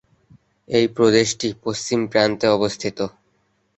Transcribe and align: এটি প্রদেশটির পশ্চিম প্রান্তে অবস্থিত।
এটি 0.69 0.87
প্রদেশটির 0.97 1.53
পশ্চিম 1.63 1.99
প্রান্তে 2.11 2.47
অবস্থিত। 2.49 2.97